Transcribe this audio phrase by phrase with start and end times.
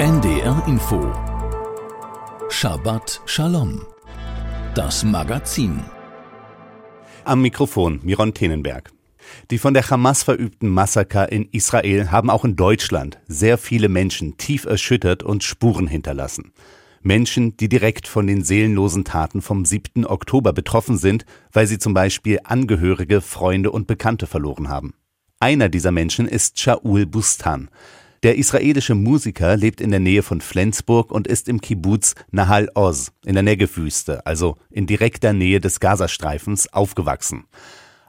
[0.00, 1.12] NDR Info
[2.50, 3.84] Shabbat Shalom
[4.76, 5.82] Das Magazin
[7.24, 8.92] Am Mikrofon Miron Tenenberg.
[9.50, 14.36] Die von der Hamas verübten Massaker in Israel haben auch in Deutschland sehr viele Menschen
[14.36, 16.52] tief erschüttert und Spuren hinterlassen.
[17.02, 20.06] Menschen, die direkt von den seelenlosen Taten vom 7.
[20.06, 24.94] Oktober betroffen sind, weil sie zum Beispiel Angehörige, Freunde und Bekannte verloren haben.
[25.40, 27.68] Einer dieser Menschen ist Shaul Bustan.
[28.24, 33.12] Der israelische Musiker lebt in der Nähe von Flensburg und ist im Kibbutz Nahal Oz
[33.24, 37.44] in der Negev-Wüste, also in direkter Nähe des Gazastreifens, aufgewachsen.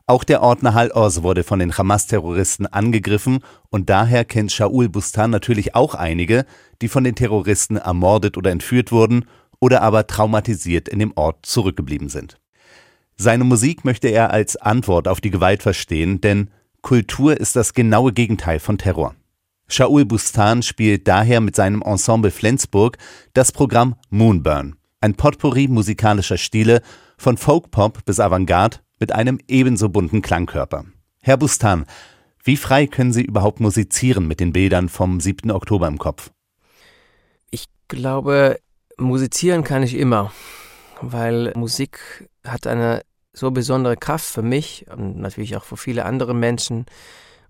[0.08, 5.30] Auch der Ort Nahal Oz wurde von den Hamas-Terroristen angegriffen und daher kennt Shaul Bustan
[5.30, 6.48] natürlich auch einige,
[6.82, 9.26] die von den Terroristen ermordet oder entführt wurden
[9.60, 12.40] oder aber traumatisiert in dem Ort zurückgeblieben sind.
[13.16, 16.50] Seine Musik möchte er als Antwort auf die Gewalt verstehen, denn
[16.82, 19.14] Kultur ist das genaue Gegenteil von Terror.
[19.72, 22.98] Shaul Bustan spielt daher mit seinem Ensemble Flensburg
[23.34, 26.82] das Programm Moonburn, ein Potpourri musikalischer Stile
[27.20, 30.86] von Folkpop bis Avantgarde mit einem ebenso bunten Klangkörper.
[31.22, 31.86] Herr Bustan,
[32.44, 35.52] wie frei können Sie überhaupt musizieren mit den Bildern vom 7.
[35.52, 36.32] Oktober im Kopf?
[37.52, 38.60] Ich glaube,
[38.98, 40.32] musizieren kann ich immer,
[41.00, 46.34] weil Musik hat eine so besondere Kraft für mich und natürlich auch für viele andere
[46.34, 46.88] Menschen.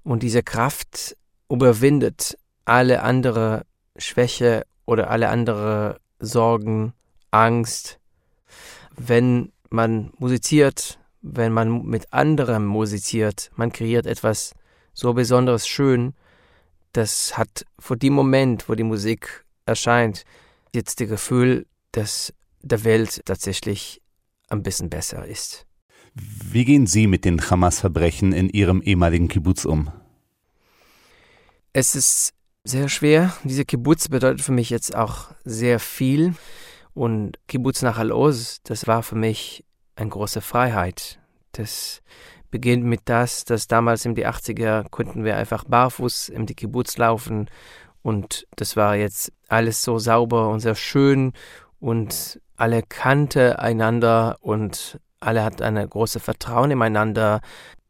[0.04, 1.16] Und diese Kraft
[1.50, 3.66] überwindet alle andere
[3.98, 6.94] Schwäche oder alle andere Sorgen,
[7.32, 8.00] Angst.
[8.96, 14.54] Wenn man musiziert, wenn man mit anderem musiziert, man kreiert etwas
[14.94, 16.14] so Besonderes schön,
[16.94, 20.26] das hat vor dem Moment, wo die Musik erscheint,
[20.74, 24.02] jetzt das Gefühl, dass der Welt tatsächlich
[24.50, 25.66] ein bisschen besser ist.
[26.14, 29.92] Wie gehen Sie mit den Hamas-Verbrechen in Ihrem ehemaligen Kibbutz um?
[31.80, 32.34] Es ist
[32.66, 33.34] sehr schwer.
[33.46, 36.36] Diese Kibbutz bedeutet für mich jetzt auch sehr viel.
[36.94, 39.64] Und Kibbutz nach Al-Oz, das war für mich
[39.96, 41.22] eine große Freiheit.
[41.54, 42.02] Das
[42.52, 46.98] beginnt mit das, dass damals in die 80er konnten wir einfach barfuß in die Kibbutz
[46.98, 47.50] laufen
[48.02, 51.32] und das war jetzt alles so sauber und sehr schön
[51.80, 57.40] und alle kannten einander und alle hatten eine große Vertrauen ineinander.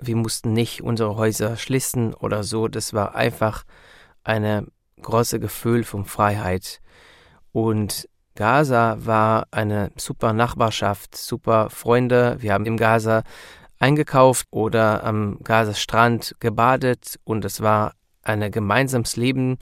[0.01, 2.67] Wir mussten nicht unsere Häuser schließen oder so.
[2.67, 3.63] Das war einfach
[4.23, 4.67] ein
[5.01, 6.81] großes Gefühl von Freiheit.
[7.51, 12.37] Und Gaza war eine super Nachbarschaft, super Freunde.
[12.39, 13.23] Wir haben im Gaza
[13.79, 17.93] eingekauft oder am Gaza-Strand gebadet und es war
[18.23, 19.57] ein gemeinsames Leben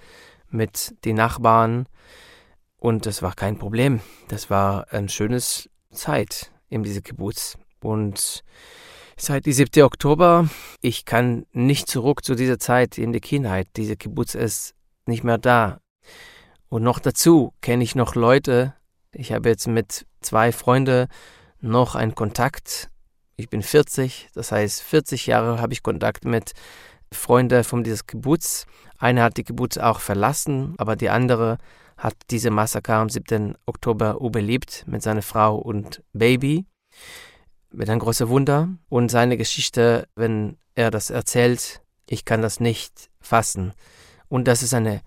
[0.50, 1.88] mit den Nachbarn
[2.78, 4.02] und das war kein Problem.
[4.28, 5.42] Das war eine schöne
[5.92, 7.58] Zeit in diesem Kibbutz.
[7.82, 8.44] Und
[9.20, 9.84] seit dem 7.
[9.84, 10.48] Oktober,
[10.82, 13.68] ich kann nicht zurück zu dieser Zeit in die Kindheit.
[13.76, 15.80] Dieser Kibbutz ist nicht mehr da.
[16.70, 18.74] Und noch dazu kenne ich noch Leute.
[19.12, 21.08] Ich habe jetzt mit zwei Freunden
[21.60, 22.90] noch einen Kontakt.
[23.36, 26.54] Ich bin 40, das heißt 40 Jahre habe ich Kontakt mit
[27.12, 28.66] Freunden von diesem Kibbutz.
[29.00, 31.58] Einer hat die Kibbutz auch verlassen, aber die andere
[31.98, 33.56] hat diese Massaker am 7.
[33.66, 36.66] Oktober überlebt mit seiner Frau und Baby
[37.72, 38.70] mit einem großen Wunder.
[38.90, 43.74] Und seine Geschichte, wenn er das erzählt, ich kann das nicht fassen.
[44.30, 45.02] Und das ist eine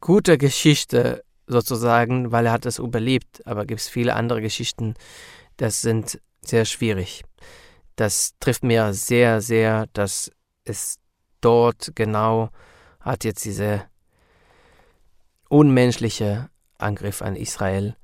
[0.00, 3.46] gute Geschichte sozusagen, weil er hat es überlebt.
[3.46, 4.94] Aber gibt es viele andere Geschichten,
[5.56, 7.24] das sind sehr schwierig.
[7.96, 10.30] Das trifft mir sehr, sehr, dass
[10.64, 10.98] es
[11.40, 12.50] dort genau
[13.00, 13.84] hat jetzt diese
[15.48, 17.96] unmenschliche Angriff an Israel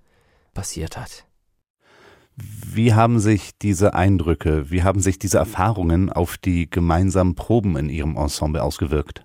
[0.53, 1.27] passiert hat.
[2.37, 7.89] Wie haben sich diese Eindrücke, wie haben sich diese Erfahrungen auf die gemeinsamen Proben in
[7.89, 9.25] Ihrem Ensemble ausgewirkt?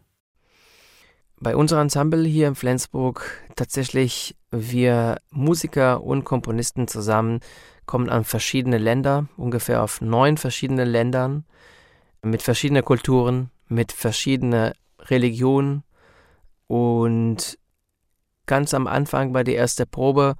[1.39, 7.39] Bei unserem Ensemble hier in Flensburg tatsächlich wir Musiker und Komponisten zusammen
[7.85, 11.45] kommen an verschiedene Länder, ungefähr auf neun verschiedene Ländern,
[12.21, 15.83] mit verschiedenen Kulturen, mit verschiedenen Religionen.
[16.67, 17.57] Und
[18.45, 20.35] ganz am Anfang bei der ersten Probe,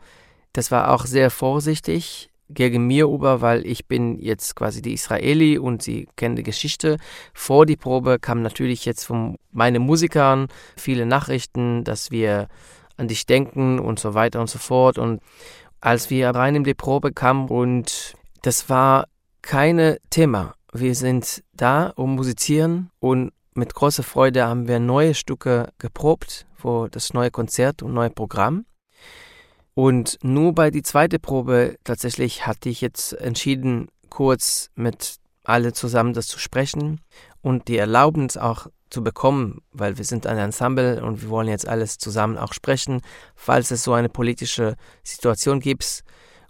[0.54, 5.58] das war auch sehr vorsichtig gegen mir über, weil ich bin jetzt quasi die Israeli
[5.58, 6.98] und sie kennen die Geschichte.
[7.34, 12.48] Vor die Probe kamen natürlich jetzt von meinen Musikern viele Nachrichten, dass wir
[12.98, 14.98] an dich denken und so weiter und so fort.
[14.98, 15.22] Und
[15.80, 19.08] als wir rein in die Probe kamen und das war
[19.42, 20.56] keine Thema.
[20.74, 26.90] Wir sind da, um musizieren und mit großer Freude haben wir neue Stücke geprobt für
[26.90, 28.66] das neue Konzert und neue Programm.
[29.74, 36.14] Und nur bei die zweite Probe tatsächlich hatte ich jetzt entschieden, kurz mit alle zusammen
[36.14, 37.02] das zu sprechen
[37.42, 41.68] und die Erlaubnis auch zu bekommen, weil wir sind ein Ensemble und wir wollen jetzt
[41.68, 43.02] alles zusammen auch sprechen,
[43.36, 46.04] falls es so eine politische Situation gibt.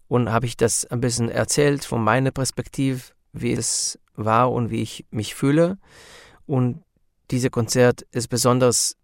[0.07, 3.01] Und habe ich das ein bisschen erzählt von meiner Perspektive,
[3.31, 5.77] wie es war und wie ich mich fühle.
[6.47, 6.83] Und
[7.29, 8.95] dieses Konzert ist besonders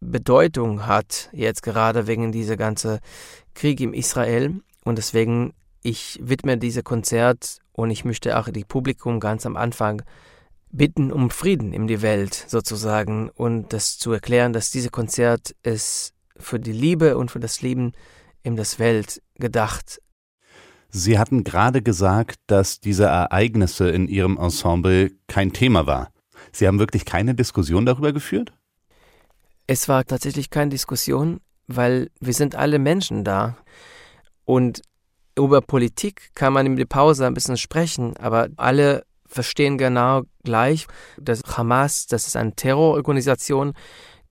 [0.00, 2.98] Bedeutung hat, jetzt gerade wegen dieser ganzen
[3.54, 4.60] Krieg im Israel.
[4.84, 10.02] Und deswegen, ich widme dieses Konzert und ich möchte auch die Publikum ganz am Anfang
[10.70, 16.12] bitten um Frieden in die Welt sozusagen und das zu erklären, dass dieses Konzert ist
[16.36, 17.92] für die Liebe und für das Leben
[18.42, 20.00] in das Welt gedacht.
[20.90, 26.10] Sie hatten gerade gesagt, dass diese Ereignisse in Ihrem Ensemble kein Thema war.
[26.52, 28.52] Sie haben wirklich keine Diskussion darüber geführt?
[29.68, 33.58] Es war tatsächlich keine Diskussion, weil wir sind alle Menschen da.
[34.46, 34.80] Und
[35.36, 40.86] über Politik kann man in der Pause ein bisschen sprechen, aber alle verstehen genau gleich,
[41.18, 43.74] dass Hamas, das ist eine Terrororganisation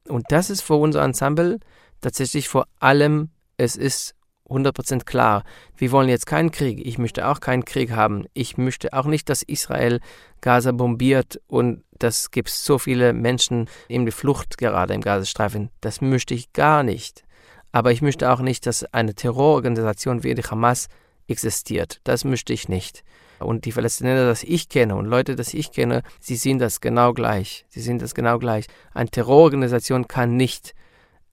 [0.10, 1.60] und das ist für unser Ensemble
[2.02, 4.16] tatsächlich vor allem, es ist
[4.50, 5.44] 100% klar.
[5.76, 6.86] Wir wollen jetzt keinen Krieg.
[6.86, 8.26] Ich möchte auch keinen Krieg haben.
[8.34, 10.00] Ich möchte auch nicht, dass Israel
[10.42, 15.70] Gaza bombiert und das gibt so viele Menschen in die Flucht gerade im Gazastreifen.
[15.82, 17.24] Das möchte ich gar nicht.
[17.72, 20.88] Aber ich möchte auch nicht, dass eine Terrororganisation wie die Hamas
[21.28, 22.00] existiert.
[22.04, 23.04] Das möchte ich nicht.
[23.40, 27.14] Und die Palästinenser, das ich kenne und Leute, das ich kenne, sie sehen das genau
[27.14, 27.66] gleich.
[27.70, 28.66] Sie sehen das genau gleich.
[28.94, 30.74] Eine Terrororganisation kann nicht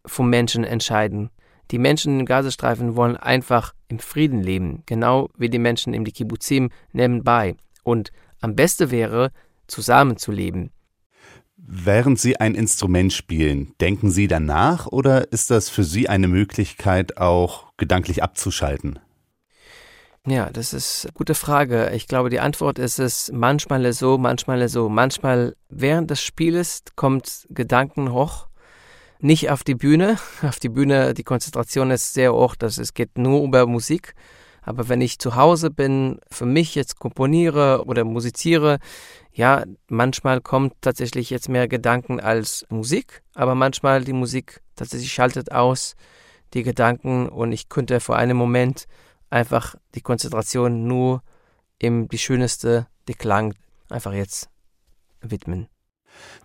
[0.05, 1.31] vom Menschen entscheiden.
[1.75, 6.71] Die Menschen im Gazastreifen wollen einfach im Frieden leben, genau wie die Menschen im Kibbuzim
[6.93, 7.56] nebenbei.
[7.82, 9.32] Und am besten wäre,
[9.67, 10.71] zusammenzuleben.
[11.56, 17.17] Während Sie ein Instrument spielen, denken Sie danach oder ist das für Sie eine Möglichkeit,
[17.17, 19.00] auch gedanklich abzuschalten?
[20.29, 21.91] Ja, das ist eine gute Frage.
[21.91, 24.88] Ich glaube, die Antwort ist es manchmal so, manchmal so.
[24.88, 28.47] Manchmal während des Spieles kommt Gedanken hoch
[29.21, 30.19] nicht auf die Bühne.
[30.43, 34.15] Auf die Bühne, die Konzentration ist sehr hoch, dass es geht nur über Musik.
[34.63, 38.79] Aber wenn ich zu Hause bin, für mich jetzt komponiere oder musiziere,
[39.33, 45.53] ja, manchmal kommt tatsächlich jetzt mehr Gedanken als Musik, aber manchmal die Musik tatsächlich schaltet
[45.53, 45.97] aus
[46.55, 48.87] die Gedanken und ich könnte vor einem Moment
[49.29, 51.23] einfach die Konzentration nur
[51.79, 53.55] im die schönste, die Klang
[53.91, 54.49] einfach jetzt
[55.21, 55.69] widmen.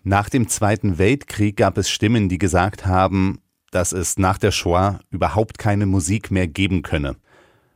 [0.03, 3.39] Nach dem Zweiten Weltkrieg gab es Stimmen, die gesagt haben,
[3.71, 7.15] dass es nach der Shoah überhaupt keine Musik mehr geben könne.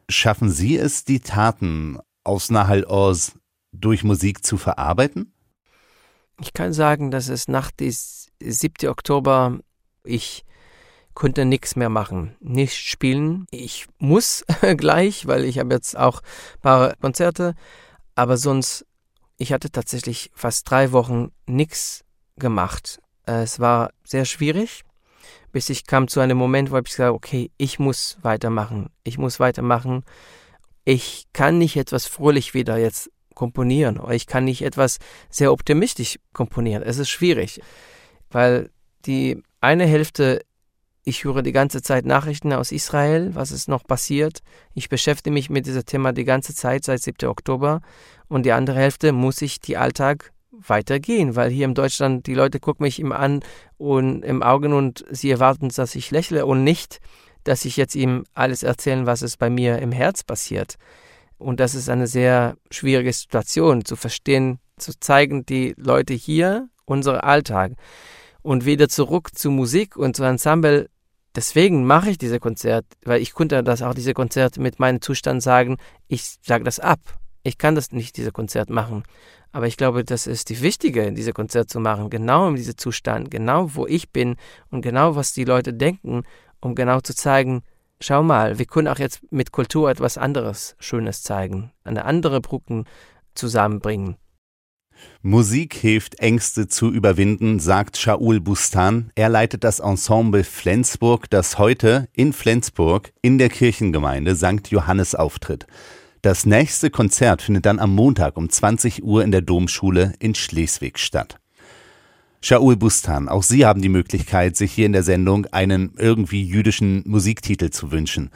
[0.09, 3.33] Schaffen Sie es, die Taten aus Nahal Oz
[3.71, 5.33] durch Musik zu verarbeiten?
[6.41, 7.93] Ich kann sagen, dass es nach dem
[8.41, 8.89] 7.
[8.89, 9.59] Oktober
[10.03, 10.45] ich
[11.13, 13.45] konnte nichts mehr machen, nicht spielen.
[13.51, 14.43] Ich muss
[14.77, 16.21] gleich, weil ich habe jetzt auch
[16.55, 17.55] ein paar Konzerte,
[18.15, 18.85] aber sonst
[19.37, 22.03] ich hatte tatsächlich fast drei Wochen nichts
[22.37, 22.99] gemacht.
[23.25, 24.83] Es war sehr schwierig,
[25.51, 28.89] bis ich kam zu einem Moment, wo ich gesagt okay, ich muss weitermachen.
[29.03, 30.03] Ich muss weitermachen.
[30.85, 34.99] Ich kann nicht etwas fröhlich wieder jetzt komponieren ich kann nicht etwas
[35.29, 36.83] sehr optimistisch komponieren.
[36.83, 37.61] Es ist schwierig,
[38.29, 38.69] weil
[39.05, 40.45] die eine Hälfte
[41.05, 44.39] ich höre die ganze Zeit Nachrichten aus Israel, was ist noch passiert.
[44.73, 47.27] Ich beschäftige mich mit diesem Thema die ganze Zeit seit 7.
[47.27, 47.81] Oktober.
[48.29, 52.59] Und die andere Hälfte muss ich die Alltag weitergehen, weil hier in Deutschland die Leute
[52.59, 53.41] gucken mich immer an
[53.77, 56.99] und im Augen und sie erwarten, dass ich lächle und nicht,
[57.43, 60.75] dass ich jetzt ihm alles erzähle, was es bei mir im Herz passiert.
[61.37, 67.23] Und das ist eine sehr schwierige Situation zu verstehen, zu zeigen, die Leute hier, unser
[67.25, 67.73] Alltag.
[68.41, 70.89] Und wieder zurück zu Musik und zu Ensemble
[71.35, 75.41] deswegen mache ich diese Konzert, weil ich konnte das auch diese Konzert mit meinem Zustand
[75.41, 76.99] sagen, ich sage das ab.
[77.43, 79.03] Ich kann das nicht, diese Konzert machen.
[79.51, 83.29] Aber ich glaube, das ist die Wichtige, diese Konzert zu machen, genau in diesem Zustand,
[83.29, 84.35] genau wo ich bin
[84.71, 86.23] und genau was die Leute denken,
[86.59, 87.61] um genau zu zeigen,
[87.99, 92.85] schau mal, wir können auch jetzt mit Kultur etwas anderes Schönes zeigen, eine andere Brücken
[93.35, 94.17] zusammenbringen.
[95.21, 99.11] Musik hilft, Ängste zu überwinden, sagt Shaul Bustan.
[99.15, 104.67] Er leitet das Ensemble Flensburg, das heute in Flensburg in der Kirchengemeinde St.
[104.69, 105.65] Johannes auftritt.
[106.21, 110.99] Das nächste Konzert findet dann am Montag um 20 Uhr in der Domschule in Schleswig
[110.99, 111.37] statt.
[112.41, 117.03] Shaul Bustan, auch Sie haben die Möglichkeit, sich hier in der Sendung einen irgendwie jüdischen
[117.05, 118.29] Musiktitel zu wünschen.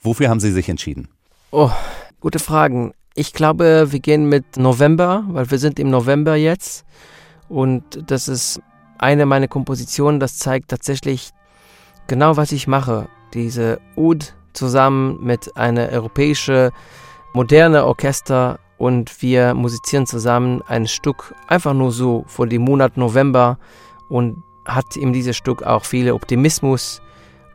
[0.00, 1.06] Wofür haben Sie sich entschieden?
[1.52, 1.70] Oh,
[2.18, 2.94] gute Fragen.
[3.16, 6.84] Ich glaube, wir gehen mit November, weil wir sind im November jetzt.
[7.48, 8.60] Und das ist
[8.98, 11.30] eine meiner Kompositionen, das zeigt tatsächlich
[12.08, 13.08] genau, was ich mache.
[13.32, 16.70] Diese Oud zusammen mit einer europäischen
[17.34, 23.58] moderne Orchester und wir musizieren zusammen ein Stück einfach nur so vor dem Monat November
[24.08, 27.00] und hat in dieses Stück auch viel Optimismus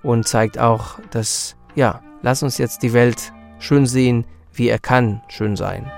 [0.04, 4.26] und zeigt auch, dass, ja, lass uns jetzt die Welt schön sehen,
[4.60, 5.90] wie er kann schön sein.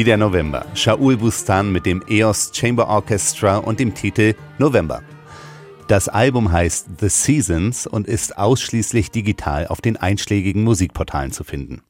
[0.00, 0.64] Wie der November.
[0.72, 5.02] Shaul Bustan mit dem EOS Chamber Orchestra und dem Titel November.
[5.88, 11.82] Das Album heißt The Seasons und ist ausschließlich digital auf den einschlägigen Musikportalen zu finden.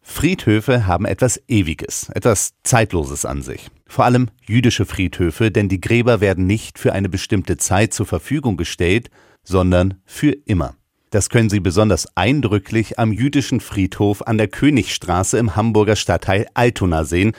[0.00, 3.68] Friedhöfe haben etwas Ewiges, etwas Zeitloses an sich.
[3.86, 8.56] Vor allem jüdische Friedhöfe, denn die Gräber werden nicht für eine bestimmte Zeit zur Verfügung
[8.56, 9.10] gestellt,
[9.42, 10.76] sondern für immer.
[11.12, 17.04] Das können Sie besonders eindrücklich am jüdischen Friedhof an der Königstraße im Hamburger Stadtteil Altona
[17.04, 17.32] sehen,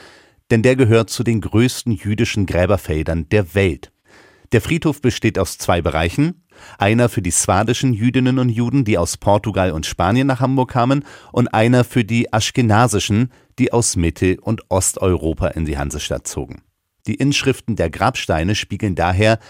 [0.52, 3.90] denn der gehört zu den größten jüdischen Gräberfeldern der Welt.
[4.52, 6.44] Der Friedhof besteht aus zwei Bereichen,
[6.78, 11.04] einer für die swadischen Jüdinnen und Juden, die aus Portugal und Spanien nach Hamburg kamen,
[11.32, 16.62] und einer für die aschkenasischen, die aus Mittel- und Osteuropa in die Hansestadt zogen.
[17.08, 19.40] Die Inschriften der Grabsteine spiegeln daher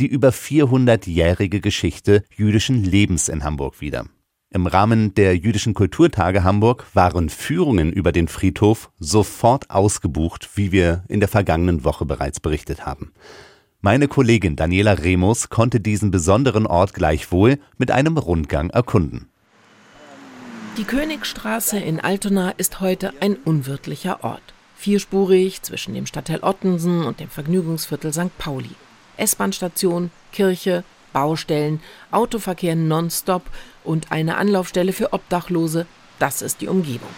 [0.00, 4.06] die über 400-jährige Geschichte jüdischen Lebens in Hamburg wider.
[4.52, 11.04] Im Rahmen der Jüdischen Kulturtage Hamburg waren Führungen über den Friedhof sofort ausgebucht, wie wir
[11.06, 13.12] in der vergangenen Woche bereits berichtet haben.
[13.80, 19.28] Meine Kollegin Daniela Remus konnte diesen besonderen Ort gleichwohl mit einem Rundgang erkunden.
[20.78, 24.42] Die Königstraße in Altona ist heute ein unwirtlicher Ort.
[24.76, 28.36] Vierspurig zwischen dem Stadtteil Ottensen und dem Vergnügungsviertel St.
[28.38, 28.70] Pauli.
[29.20, 33.42] S-Bahn-Station, Kirche, Baustellen, Autoverkehr nonstop
[33.84, 35.86] und eine Anlaufstelle für Obdachlose,
[36.18, 37.10] das ist die Umgebung.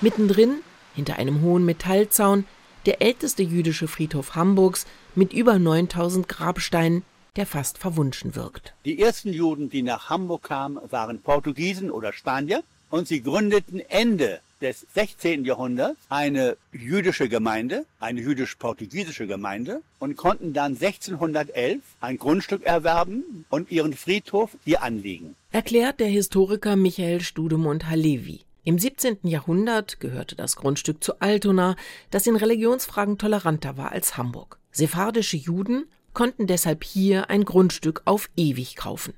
[0.00, 0.60] Mittendrin,
[0.94, 2.44] hinter einem hohen Metallzaun,
[2.86, 7.02] der älteste jüdische Friedhof Hamburgs mit über 9000 Grabsteinen,
[7.36, 8.74] der fast verwunschen wirkt.
[8.84, 14.40] Die ersten Juden, die nach Hamburg kamen, waren Portugiesen oder Spanier und sie gründeten Ende
[14.60, 15.44] des 16.
[15.44, 23.70] Jahrhunderts eine jüdische Gemeinde, eine jüdisch-portugiesische Gemeinde und konnten dann 1611 ein Grundstück erwerben und
[23.70, 25.34] ihren Friedhof hier anlegen.
[25.52, 28.40] Erklärt der Historiker Michael Studemund Halevi.
[28.64, 29.18] Im 17.
[29.22, 31.76] Jahrhundert gehörte das Grundstück zu Altona,
[32.10, 34.58] das in Religionsfragen toleranter war als Hamburg.
[34.72, 39.14] Sephardische Juden konnten deshalb hier ein Grundstück auf ewig kaufen.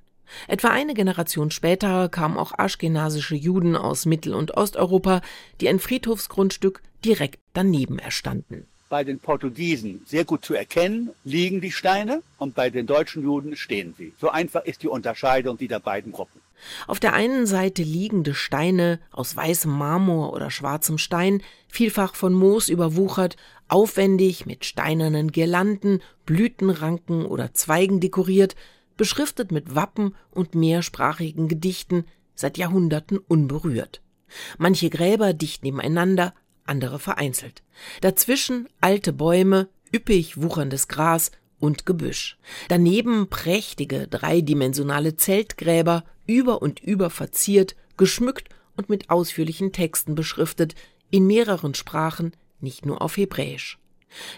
[0.48, 5.20] Etwa eine Generation später kamen auch aschkenasische Juden aus Mittel- und Osteuropa,
[5.60, 8.66] die ein Friedhofsgrundstück direkt daneben erstanden.
[8.88, 13.56] Bei den Portugiesen sehr gut zu erkennen liegen die Steine und bei den deutschen Juden
[13.56, 14.12] stehen sie.
[14.20, 16.40] So einfach ist die Unterscheidung dieser beiden Gruppen.
[16.88, 22.68] Auf der einen Seite liegende Steine aus weißem Marmor oder schwarzem Stein, vielfach von Moos
[22.68, 23.36] überwuchert,
[23.68, 28.56] aufwendig mit steinernen Girlanden, Blütenranken oder Zweigen dekoriert,
[29.00, 32.04] beschriftet mit Wappen und mehrsprachigen Gedichten,
[32.34, 34.02] seit Jahrhunderten unberührt.
[34.58, 36.34] Manche Gräber dicht nebeneinander,
[36.66, 37.62] andere vereinzelt.
[38.02, 42.36] Dazwischen alte Bäume, üppig wucherndes Gras und Gebüsch.
[42.68, 50.74] Daneben prächtige dreidimensionale Zeltgräber, über und über verziert, geschmückt und mit ausführlichen Texten beschriftet,
[51.10, 53.78] in mehreren Sprachen, nicht nur auf Hebräisch.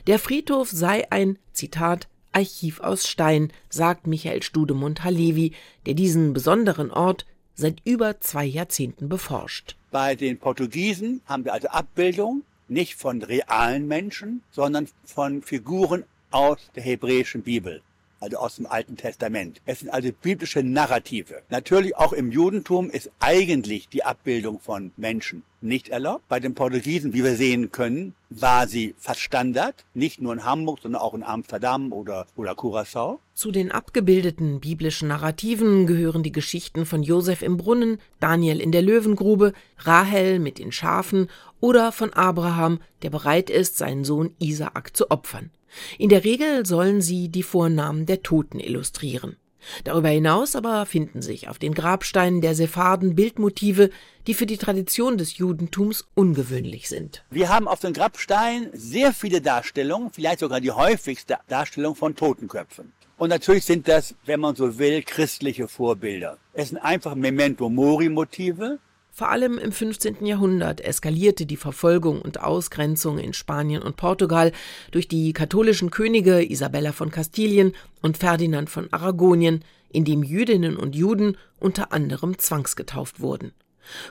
[0.07, 5.53] Der Friedhof sei ein, Zitat, Archiv aus Stein, sagt Michael Studemund Halevi,
[5.87, 9.77] der diesen besonderen Ort seit über zwei Jahrzehnten beforscht.
[9.91, 16.59] Bei den Portugiesen haben wir also Abbildungen nicht von realen Menschen, sondern von Figuren aus
[16.75, 17.83] der hebräischen Bibel.
[18.23, 19.61] Also aus dem Alten Testament.
[19.67, 21.43] Es sind also biblische Narrative.
[21.51, 26.29] Natürlich auch im Judentum ist eigentlich die Abbildung von Menschen nicht erlaubt.
[26.29, 30.79] Bei den Portugiesen, wie wir sehen können, war sie fast Standard, nicht nur in Hamburg,
[30.83, 33.19] sondern auch in Amsterdam oder, oder Curaçao.
[33.35, 38.83] Zu den abgebildeten biblischen Narrativen gehören die Geschichten von Josef im Brunnen, Daniel in der
[38.83, 41.29] Löwengrube, Rahel mit den Schafen
[41.61, 45.51] oder von Abraham, der bereit ist, seinen Sohn Isaak zu opfern.
[45.99, 49.37] In der Regel sollen sie die Vornamen der Toten illustrieren.
[49.85, 53.91] Darüber hinaus aber finden sich auf den Grabsteinen der Sepharden Bildmotive,
[54.27, 57.25] die für die Tradition des Judentums ungewöhnlich sind.
[57.31, 62.93] Wir haben auf den Grabsteinen sehr viele Darstellungen, vielleicht sogar die häufigste Darstellung von Totenköpfen.
[63.19, 66.39] Und natürlich sind das, wenn man so will, christliche Vorbilder.
[66.55, 68.81] Es sind einfach Memento Mori Motive,
[69.15, 70.25] vor allem im 15.
[70.25, 74.53] Jahrhundert eskalierte die Verfolgung und Ausgrenzung in Spanien und Portugal
[74.91, 80.97] durch die katholischen Könige Isabella von Kastilien und Ferdinand von Aragonien, in dem Jüdinnen und
[80.97, 83.53] Juden unter anderem zwangsgetauft wurden.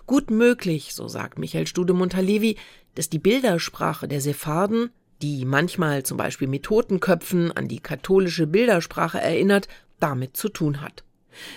[0.06, 2.58] Gut möglich, so sagt Michael Stude-Montalevi,
[2.94, 4.92] dass die Bildersprache der Sepharden,
[5.24, 9.68] die manchmal zum Beispiel mit Totenköpfen an die katholische Bildersprache erinnert,
[10.00, 11.04] damit zu tun hat.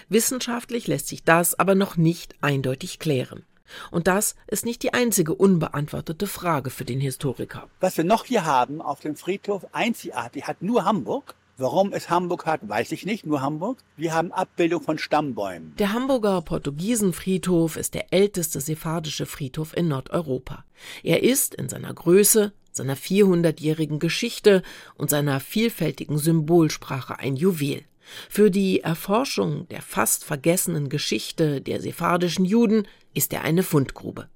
[0.09, 3.45] Wissenschaftlich lässt sich das aber noch nicht eindeutig klären.
[3.91, 7.69] Und das ist nicht die einzige unbeantwortete Frage für den Historiker.
[7.81, 11.35] Was wir noch hier haben auf dem Friedhof, einzigartig, hat nur Hamburg.
[11.57, 13.79] Warum es Hamburg hat, weiß ich nicht, nur Hamburg.
[13.97, 15.75] Wir haben Abbildung von Stammbäumen.
[15.77, 20.65] Der Hamburger Portugiesenfriedhof ist der älteste sephardische Friedhof in Nordeuropa.
[21.05, 24.65] Er ist in seiner Größe, seiner 400-jährigen Geschichte
[24.97, 27.85] und seiner vielfältigen Symbolsprache ein Juwel.
[28.29, 34.29] Für die Erforschung der fast vergessenen Geschichte der sephardischen Juden ist er eine Fundgrube.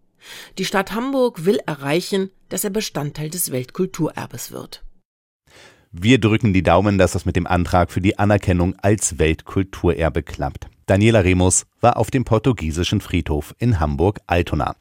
[0.59, 4.83] Die Stadt Hamburg will erreichen, dass er Bestandteil des Weltkulturerbes wird.
[5.91, 10.69] Wir drücken die Daumen, dass das mit dem Antrag für die Anerkennung als Weltkulturerbe klappt.
[10.87, 14.77] Daniela Remus war auf dem portugiesischen Friedhof in Hamburg-Altona.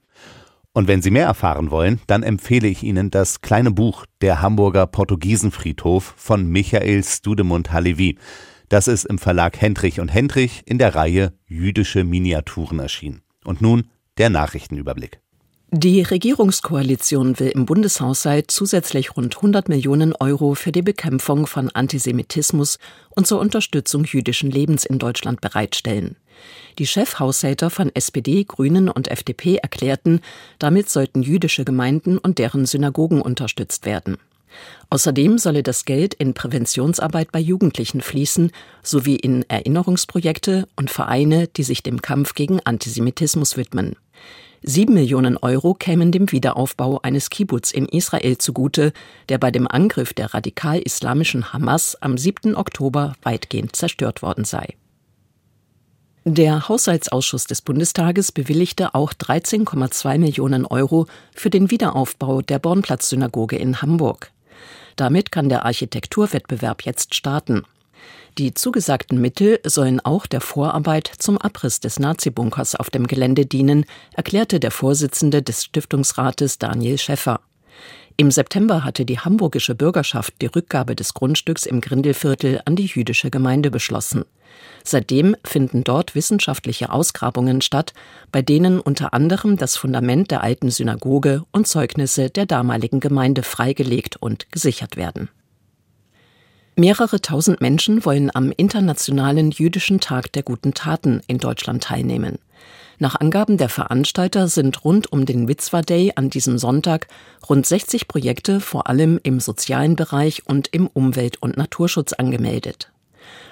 [0.73, 4.85] Und wenn Sie mehr erfahren wollen, dann empfehle ich Ihnen das kleine Buch Der Hamburger
[4.85, 8.17] Portugiesenfriedhof von Michael Studemund Halevi.
[8.69, 13.21] Das ist im Verlag Hendrich und Hendrich in der Reihe Jüdische Miniaturen erschienen.
[13.45, 13.85] Und nun
[14.17, 15.21] der Nachrichtenüberblick.
[15.71, 22.79] Die Regierungskoalition will im Bundeshaushalt zusätzlich rund 100 Millionen Euro für die Bekämpfung von Antisemitismus
[23.09, 26.15] und zur Unterstützung jüdischen Lebens in Deutschland bereitstellen.
[26.79, 30.21] Die Chefhaushälter von SPD, Grünen und FDP erklärten,
[30.57, 34.17] damit sollten jüdische Gemeinden und deren Synagogen unterstützt werden.
[34.89, 38.51] Außerdem solle das Geld in Präventionsarbeit bei Jugendlichen fließen,
[38.83, 43.95] sowie in Erinnerungsprojekte und Vereine, die sich dem Kampf gegen Antisemitismus widmen.
[44.63, 48.91] Sieben Millionen Euro kämen dem Wiederaufbau eines Kibbutz in Israel zugute,
[49.29, 52.55] der bei dem Angriff der radikal-islamischen Hamas am 7.
[52.55, 54.75] Oktober weitgehend zerstört worden sei.
[56.25, 63.81] Der Haushaltsausschuss des Bundestages bewilligte auch 13,2 Millionen Euro für den Wiederaufbau der Bornplatz-Synagoge in
[63.81, 64.31] Hamburg.
[64.97, 67.63] Damit kann der Architekturwettbewerb jetzt starten.
[68.37, 73.85] Die zugesagten Mittel sollen auch der Vorarbeit zum Abriss des Nazi-Bunkers auf dem Gelände dienen,
[74.13, 77.39] erklärte der Vorsitzende des Stiftungsrates Daniel Schäffer.
[78.19, 83.29] Im September hatte die hamburgische Bürgerschaft die Rückgabe des Grundstücks im Grindelviertel an die jüdische
[83.29, 84.25] Gemeinde beschlossen.
[84.83, 87.93] Seitdem finden dort wissenschaftliche Ausgrabungen statt,
[88.31, 94.15] bei denen unter anderem das Fundament der alten Synagoge und Zeugnisse der damaligen Gemeinde freigelegt
[94.15, 95.29] und gesichert werden.
[96.75, 102.39] Mehrere tausend Menschen wollen am Internationalen Jüdischen Tag der guten Taten in Deutschland teilnehmen.
[102.99, 107.07] Nach Angaben der Veranstalter sind rund um den Mitzvah Day an diesem Sonntag
[107.47, 112.91] rund 60 Projekte vor allem im sozialen Bereich und im Umwelt- und Naturschutz angemeldet.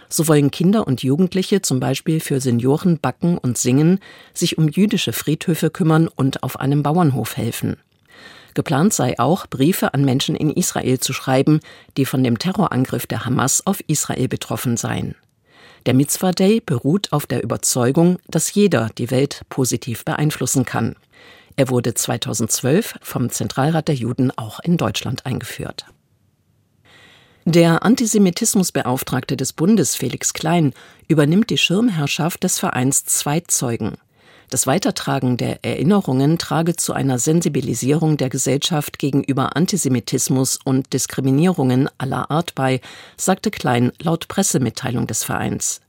[0.10, 4.00] So wollen Kinder und Jugendliche zum Beispiel für Senioren backen und singen,
[4.34, 7.78] sich um jüdische Friedhöfe kümmern und auf einem Bauernhof helfen.
[8.56, 11.60] Geplant sei auch, Briefe an Menschen in Israel zu schreiben,
[11.98, 15.14] die von dem Terrorangriff der Hamas auf Israel betroffen seien.
[15.86, 20.96] Der Mitzvah Day beruht auf der Überzeugung, dass jeder die Welt positiv beeinflussen kann.
[21.58, 25.86] Er wurde 2012 vom Zentralrat der Juden auch in Deutschland eingeführt.
[27.46, 30.74] Der Antisemitismusbeauftragte des Bundes Felix Klein
[31.08, 33.98] übernimmt die Schirmherrschaft des Vereins Zweitzeugen.
[34.50, 42.30] Das Weitertragen der Erinnerungen trage zu einer Sensibilisierung der Gesellschaft gegenüber Antisemitismus und Diskriminierungen aller
[42.30, 42.80] Art bei,
[43.18, 45.82] sagte Klein laut Pressemitteilung des Vereins.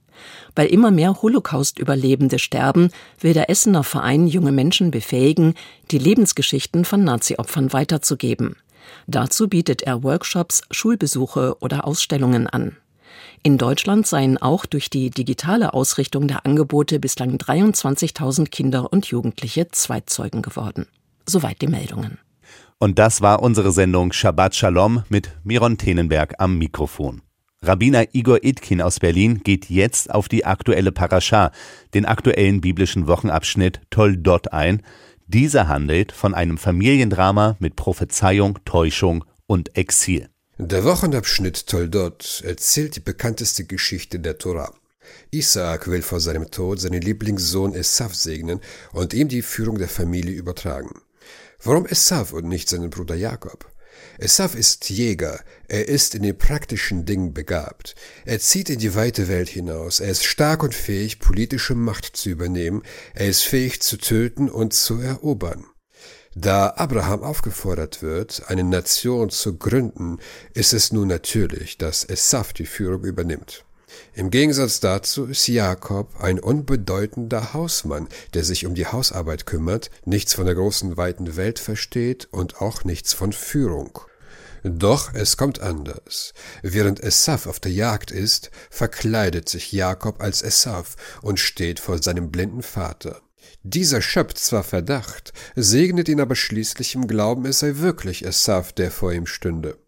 [0.55, 2.91] Weil immer mehr Holocaust-Überlebende sterben,
[3.21, 5.55] will der Essener Verein junge Menschen befähigen,
[5.91, 8.57] die Lebensgeschichten von Nazi-Opfern weiterzugeben.
[9.07, 12.77] Dazu bietet er Workshops, Schulbesuche oder Ausstellungen an.
[13.47, 19.69] In Deutschland seien auch durch die digitale Ausrichtung der Angebote bislang 23.000 Kinder und Jugendliche
[19.69, 20.89] Zweitzeugen geworden.
[21.29, 22.19] Soweit die Meldungen.
[22.79, 27.23] Und das war unsere Sendung Shabbat Shalom mit Miron Tenenberg am Mikrofon.
[27.63, 31.53] Rabbiner Igor Itkin aus Berlin geht jetzt auf die aktuelle Parascha,
[31.95, 34.83] den aktuellen biblischen Wochenabschnitt Toldot ein.
[35.29, 40.31] Dieser handelt von einem Familiendrama mit Prophezeiung, Täuschung und Exil.
[40.59, 44.73] Der Wochenabschnitt Toldot erzählt die bekannteste Geschichte der Tora.
[45.31, 48.63] Isaak will vor seinem Tod seinen Lieblingssohn Esav segnen
[48.95, 51.03] und ihm die Führung der Familie übertragen.
[51.63, 53.71] Warum Esav und nicht seinen Bruder Jakob?
[54.17, 57.95] Esav ist Jäger, er ist in den praktischen Dingen begabt.
[58.25, 62.31] Er zieht in die weite Welt hinaus, er ist stark und fähig, politische Macht zu
[62.31, 62.83] übernehmen,
[63.15, 65.67] er ist fähig zu töten und zu erobern.
[66.39, 70.19] Da Abraham aufgefordert wird, eine Nation zu gründen,
[70.53, 73.65] ist es nun natürlich, dass Esav die Führung übernimmt.
[74.13, 80.35] Im Gegensatz dazu ist Jakob ein unbedeutender Hausmann, der sich um die Hausarbeit kümmert, nichts
[80.35, 83.99] von der großen weiten Welt versteht und auch nichts von Führung.
[84.63, 86.35] Doch es kommt anders.
[86.61, 92.31] Während Esav auf der Jagd ist, verkleidet sich Jakob als Esav und steht vor seinem
[92.31, 93.23] blinden Vater.
[93.63, 98.91] Dieser schöpft zwar Verdacht, segnet ihn aber schließlich im Glauben, es sei wirklich Esav, der
[98.91, 99.79] vor ihm stünde.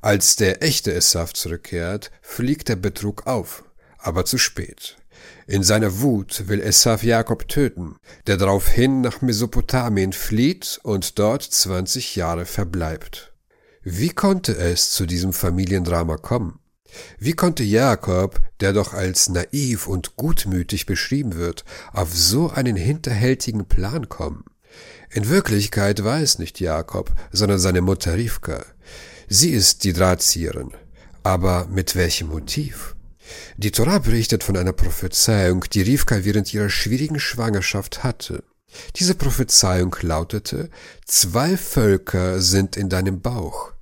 [0.00, 3.64] Als der echte Esav zurückkehrt, fliegt der Betrug auf,
[3.98, 4.96] aber zu spät.
[5.46, 7.96] In seiner Wut will Esav Jakob töten,
[8.26, 13.32] der daraufhin nach Mesopotamien flieht und dort zwanzig Jahre verbleibt.
[13.82, 16.58] Wie konnte es zu diesem Familiendrama kommen?
[17.18, 23.66] Wie konnte Jakob, der doch als naiv und gutmütig beschrieben wird, auf so einen hinterhältigen
[23.66, 24.44] Plan kommen?
[25.10, 28.64] In Wirklichkeit war es nicht Jakob, sondern seine Mutter Rivka.
[29.28, 30.72] Sie ist die Drahtzieherin.
[31.22, 32.94] Aber mit welchem Motiv?
[33.56, 38.44] Die Torah berichtet von einer Prophezeiung, die Rivka während ihrer schwierigen Schwangerschaft hatte.
[38.96, 40.70] Diese Prophezeiung lautete,
[41.04, 43.72] zwei Völker sind in deinem Bauch.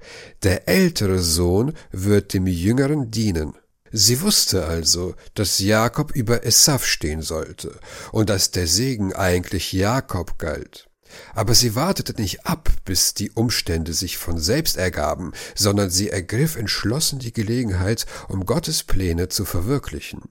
[0.43, 3.55] Der ältere Sohn wird dem jüngeren dienen.
[3.93, 7.79] Sie wusste also, dass Jakob über Esav stehen sollte
[8.11, 10.89] und dass der Segen eigentlich Jakob galt.
[11.33, 16.57] Aber sie wartete nicht ab, bis die Umstände sich von selbst ergaben, sondern sie ergriff
[16.57, 20.23] entschlossen die Gelegenheit, um Gottes Pläne zu verwirklichen.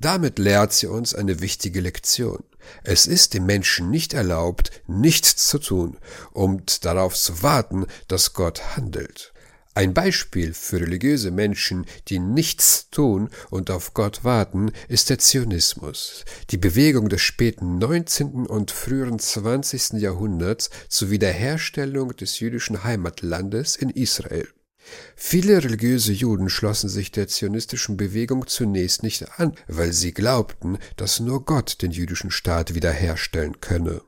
[0.00, 2.44] Damit lehrt sie uns eine wichtige Lektion.
[2.82, 5.98] Es ist dem Menschen nicht erlaubt, nichts zu tun,
[6.32, 9.34] um darauf zu warten, dass Gott handelt.
[9.76, 16.24] Ein Beispiel für religiöse Menschen, die nichts tun und auf Gott warten, ist der Zionismus,
[16.50, 18.46] die Bewegung des späten 19.
[18.46, 19.94] und früheren 20.
[19.94, 24.46] Jahrhunderts zur Wiederherstellung des jüdischen Heimatlandes in Israel.
[25.16, 31.20] Viele religiöse Juden schlossen sich der zionistischen Bewegung zunächst nicht an, weil sie glaubten, dass
[31.20, 34.02] nur Gott den jüdischen Staat wiederherstellen könne.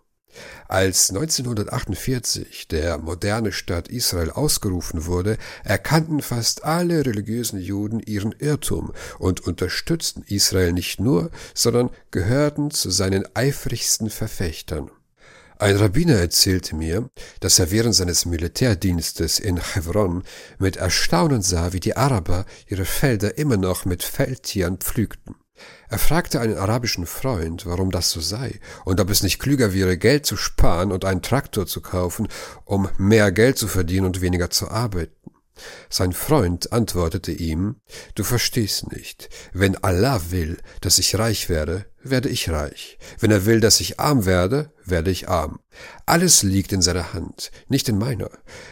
[0.68, 8.92] Als 1948 der moderne Staat Israel ausgerufen wurde, erkannten fast alle religiösen Juden ihren Irrtum
[9.18, 14.90] und unterstützten Israel nicht nur, sondern gehörten zu seinen eifrigsten Verfechtern.
[15.59, 17.09] Ein Rabbiner erzählte mir,
[17.40, 20.23] dass er während seines Militärdienstes in Hebron
[20.59, 25.35] mit Erstaunen sah, wie die Araber ihre Felder immer noch mit Feldtieren pflügten.
[25.88, 29.97] Er fragte einen arabischen Freund, warum das so sei und ob es nicht klüger wäre,
[29.97, 32.29] Geld zu sparen und einen Traktor zu kaufen,
[32.66, 35.36] um mehr Geld zu verdienen und weniger zu arbeiten.
[35.88, 37.77] Sein Freund antwortete ihm,
[38.14, 43.47] Du verstehst nicht, wenn Allah will, dass ich reich werde, werde ich reich, wenn er
[43.47, 45.61] will, dass ich arm werde, werde ich arm.
[46.05, 48.31] Alles liegt in seiner Hand, nicht in meiner.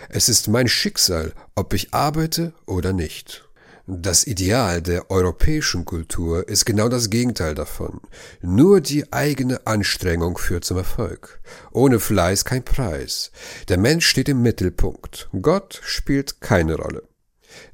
[0.09, 3.44] Es ist mein Schicksal, ob ich arbeite oder nicht.
[3.87, 8.01] Das Ideal der europäischen Kultur ist genau das Gegenteil davon.
[8.40, 11.38] Nur die eigene Anstrengung führt zum Erfolg.
[11.70, 13.31] Ohne Fleiß kein Preis.
[13.68, 15.29] Der Mensch steht im Mittelpunkt.
[15.42, 17.03] Gott spielt keine Rolle.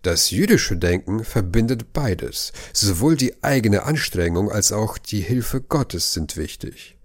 [0.02, 2.52] Das jüdische Denken verbindet beides.
[2.72, 6.98] Sowohl die eigene Anstrengung als auch die Hilfe Gottes sind wichtig.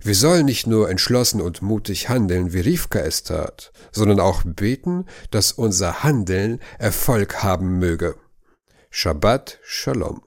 [0.00, 5.04] Wir sollen nicht nur entschlossen und mutig handeln, wie Rivka es tat, sondern auch beten,
[5.30, 8.14] dass unser Handeln Erfolg haben möge.
[8.98, 10.22] Shabbat Shalom.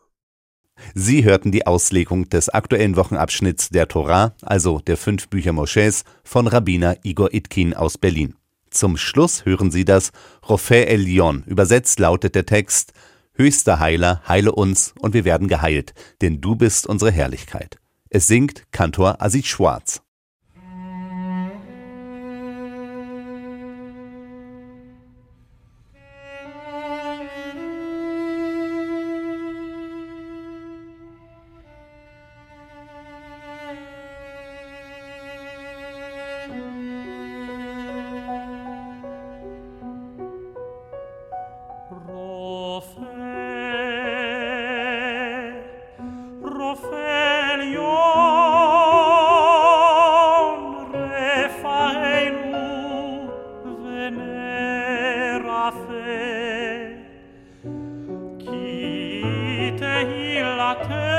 [0.93, 6.45] Sie hörten die Auslegung des aktuellen Wochenabschnitts der Torah, also der fünf Bücher Moschés, von
[6.45, 8.36] Rabbiner Igor Itkin aus Berlin.
[8.69, 10.12] Zum Schluss hören Sie das
[10.47, 11.41] Rofe Elion.
[11.47, 12.93] Übersetzt lautet der Text
[13.34, 17.79] Höchster Heiler, heile uns und wir werden geheilt, denn du bist unsere Herrlichkeit.
[18.12, 20.03] Es singt Kantor Asit Schwarz.
[60.69, 61.18] Vater.